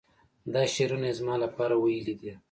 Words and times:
دا 0.53 0.63
شعرونه 0.73 1.05
یې 1.09 1.17
زما 1.19 1.35
لپاره 1.43 1.73
ویلي 1.81 2.13
دي. 2.21 2.31